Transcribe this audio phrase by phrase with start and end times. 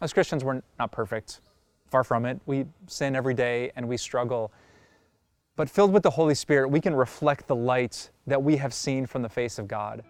[0.00, 1.40] As Christians, we're not perfect.
[1.90, 2.40] Far from it.
[2.46, 4.52] We sin every day and we struggle.
[5.56, 9.04] But filled with the Holy Spirit, we can reflect the light that we have seen
[9.06, 10.02] from the face of God.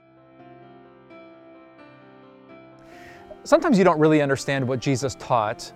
[3.42, 5.72] Sometimes you don't really understand what Jesus taught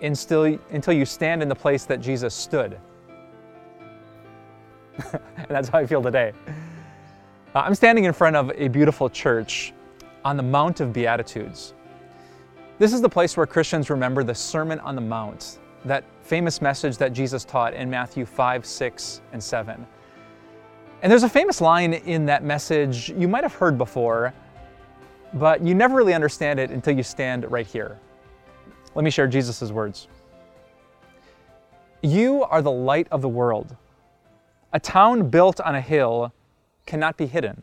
[0.00, 2.78] until, until you stand in the place that Jesus stood.
[5.12, 6.32] and that's how I feel today.
[7.54, 9.74] Uh, I'm standing in front of a beautiful church
[10.24, 11.74] on the Mount of Beatitudes.
[12.80, 16.96] This is the place where Christians remember the Sermon on the Mount, that famous message
[16.96, 19.86] that Jesus taught in Matthew 5, 6, and 7.
[21.02, 24.32] And there's a famous line in that message you might have heard before,
[25.34, 27.98] but you never really understand it until you stand right here.
[28.94, 30.08] Let me share Jesus' words.
[32.02, 33.76] You are the light of the world.
[34.72, 36.32] A town built on a hill
[36.86, 37.62] cannot be hidden.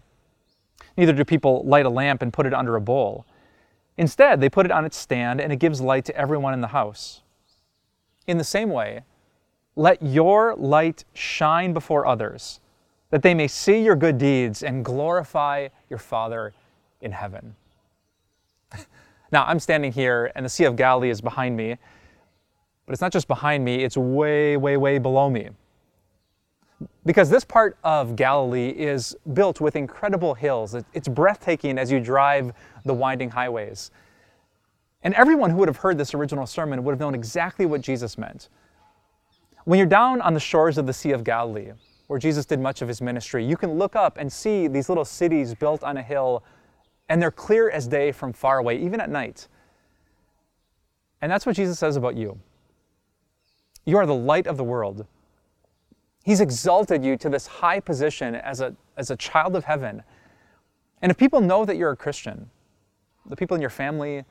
[0.95, 3.25] Neither do people light a lamp and put it under a bowl.
[3.97, 6.67] Instead, they put it on its stand and it gives light to everyone in the
[6.67, 7.21] house.
[8.27, 9.03] In the same way,
[9.75, 12.59] let your light shine before others,
[13.09, 16.53] that they may see your good deeds and glorify your Father
[17.01, 17.55] in heaven.
[19.31, 21.77] now, I'm standing here and the Sea of Galilee is behind me,
[22.85, 25.49] but it's not just behind me, it's way, way, way below me.
[27.07, 30.75] Because this part of Galilee is built with incredible hills.
[30.93, 32.51] It's breathtaking as you drive
[32.83, 33.91] the winding highways.
[35.03, 38.17] And everyone who would have heard this original sermon would have known exactly what Jesus
[38.17, 38.49] meant.
[39.63, 41.71] When you're down on the shores of the Sea of Galilee,
[42.07, 45.05] where Jesus did much of his ministry, you can look up and see these little
[45.05, 46.43] cities built on a hill,
[47.07, 49.47] and they're clear as day from far away, even at night.
[51.21, 52.37] And that's what Jesus says about you.
[53.85, 55.07] You are the light of the world.
[56.27, 60.03] He's exalted you to this high position as a, as a child of heaven.
[61.01, 62.49] And if people know that you're a Christian,
[63.25, 64.25] the people in your family,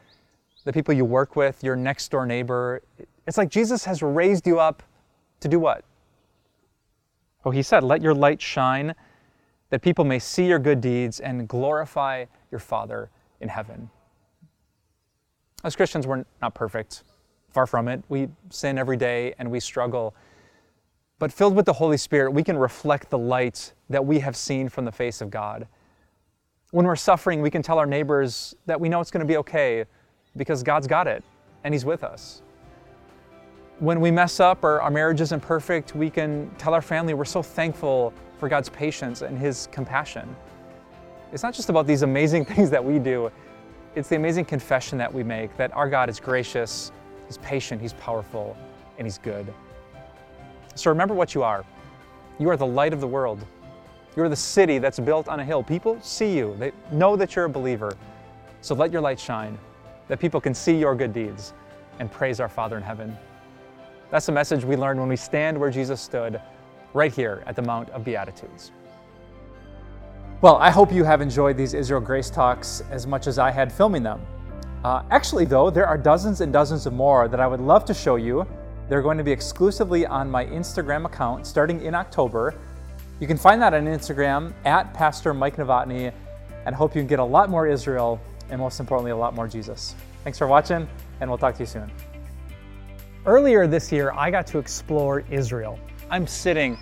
[0.67, 2.83] the people you work with, your next door neighbor,
[3.27, 4.83] it's like Jesus has raised you up
[5.41, 5.87] to do what?
[7.47, 8.95] Oh, he said, Let your light shine
[9.71, 13.09] that people may see your good deeds and glorify your Father
[13.41, 13.89] in heaven.
[15.65, 17.05] As Christians, we're not perfect.
[17.49, 18.03] Far from it.
[18.11, 20.15] We sin every day and we struggle.
[21.19, 24.69] But filled with the Holy Spirit, we can reflect the light that we have seen
[24.69, 25.67] from the face of God.
[26.73, 29.39] When we're suffering, we can tell our neighbors that we know it's going to be
[29.39, 29.87] okay
[30.37, 31.25] because God's got it
[31.65, 32.43] and He's with us.
[33.79, 37.25] When we mess up or our marriage isn't perfect, we can tell our family we're
[37.25, 40.37] so thankful for God's patience and His compassion.
[41.33, 43.31] It's not just about these amazing things that we do,
[43.95, 46.93] it's the amazing confession that we make that our God is gracious,
[47.27, 48.55] He's patient, He's powerful,
[48.99, 49.53] and He's good.
[50.77, 51.65] So remember what you are.
[52.39, 53.45] You are the light of the world.
[54.15, 55.63] You are the city that's built on a hill.
[55.63, 57.97] People see you, they know that you're a believer.
[58.61, 59.59] So let your light shine,
[60.09, 61.55] that people can see your good deeds
[61.99, 63.17] and praise our Father in heaven.
[64.11, 66.41] That's the message we learn when we stand where Jesus stood,
[66.95, 68.71] right here at the Mount of Beatitudes.
[70.43, 73.73] Well, I hope you have enjoyed these Israel Grace Talks as much as I had
[73.73, 74.21] filming them.
[74.85, 77.95] Uh, actually, though, there are dozens and dozens of more that I would love to
[77.95, 78.47] show you
[78.89, 82.55] they're going to be exclusively on my Instagram account starting in October.
[83.21, 86.13] You can find that on Instagram at Pastor Mike Novotny
[86.65, 88.21] and hope you can get a lot more Israel
[88.51, 89.95] and most importantly, a lot more Jesus.
[90.25, 90.89] Thanks for watching,
[91.21, 91.91] and we'll talk to you soon.
[93.25, 95.79] Earlier this year, I got to explore Israel.
[96.11, 96.79] I'm sitting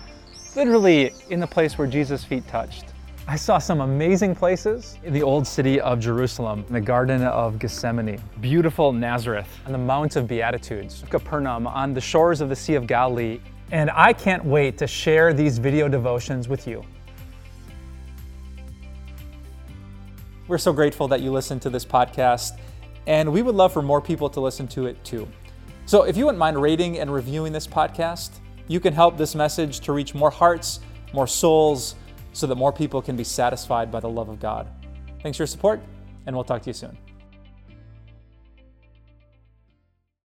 [0.55, 2.94] literally in the place where Jesus' feet touched.
[3.27, 4.99] I saw some amazing places.
[5.03, 10.15] In the old city of Jerusalem, the Garden of Gethsemane, beautiful Nazareth, and the Mount
[10.15, 13.39] of Beatitudes, Capernaum, on the shores of the Sea of Galilee.
[13.71, 16.83] And I can't wait to share these video devotions with you.
[20.47, 22.59] We're so grateful that you listen to this podcast,
[23.07, 25.27] and we would love for more people to listen to it too.
[25.87, 28.33] So if you wouldn't mind rating and reviewing this podcast,
[28.67, 30.79] you can help this message to reach more hearts,
[31.11, 31.95] more souls,
[32.35, 34.67] so that more people can be satisfied by the love of God.
[35.23, 35.79] Thanks for your support,
[36.25, 36.97] and we'll talk to you soon.